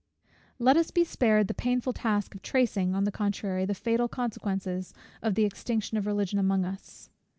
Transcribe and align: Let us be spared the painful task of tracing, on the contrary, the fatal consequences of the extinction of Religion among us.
Let 0.57 0.77
us 0.77 0.89
be 0.89 1.03
spared 1.03 1.47
the 1.47 1.53
painful 1.53 1.93
task 1.93 2.33
of 2.33 2.41
tracing, 2.41 2.95
on 2.95 3.03
the 3.03 3.11
contrary, 3.11 3.65
the 3.65 3.75
fatal 3.75 4.07
consequences 4.07 4.95
of 5.21 5.35
the 5.35 5.45
extinction 5.45 5.95
of 5.95 6.07
Religion 6.07 6.39
among 6.39 6.65
us. 6.65 7.11